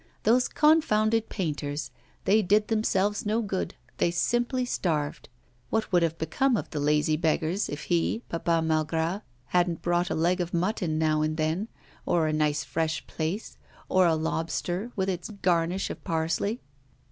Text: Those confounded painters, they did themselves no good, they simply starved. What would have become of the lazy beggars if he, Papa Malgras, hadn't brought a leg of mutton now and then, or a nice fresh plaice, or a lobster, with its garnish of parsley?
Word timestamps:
Those 0.23 0.47
confounded 0.47 1.29
painters, 1.29 1.91
they 2.25 2.41
did 2.41 2.69
themselves 2.69 3.23
no 3.23 3.39
good, 3.43 3.75
they 3.97 4.09
simply 4.09 4.65
starved. 4.65 5.29
What 5.69 5.91
would 5.91 6.01
have 6.01 6.17
become 6.17 6.57
of 6.57 6.71
the 6.71 6.79
lazy 6.79 7.15
beggars 7.15 7.69
if 7.69 7.83
he, 7.83 8.23
Papa 8.27 8.63
Malgras, 8.63 9.21
hadn't 9.49 9.83
brought 9.83 10.09
a 10.09 10.15
leg 10.15 10.41
of 10.41 10.55
mutton 10.55 10.97
now 10.97 11.21
and 11.21 11.37
then, 11.37 11.67
or 12.03 12.25
a 12.25 12.33
nice 12.33 12.63
fresh 12.63 13.05
plaice, 13.05 13.57
or 13.89 14.07
a 14.07 14.15
lobster, 14.15 14.91
with 14.95 15.07
its 15.07 15.29
garnish 15.29 15.91
of 15.91 16.03
parsley? 16.03 16.61